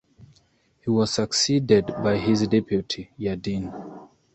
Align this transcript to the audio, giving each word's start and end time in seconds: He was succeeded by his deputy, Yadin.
He 0.79 0.89
was 0.89 1.11
succeeded 1.13 1.85
by 1.85 2.17
his 2.17 2.47
deputy, 2.47 3.11
Yadin. 3.19 4.09